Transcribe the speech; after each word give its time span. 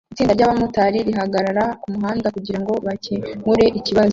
Itsinda 0.13 0.33
ryabamotari 0.37 0.99
rihagarara 1.07 1.63
kumuhanda 1.81 2.27
kugirango 2.35 2.71
bakemure 2.87 3.65
ikibazo 3.79 4.09